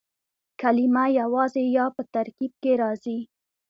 کلیمه 0.61 1.05
یوازي 1.21 1.63
یا 1.77 1.85
په 1.95 2.01
ترکیب 2.13 2.51
کښي 2.63 2.73
راځي. 2.81 3.17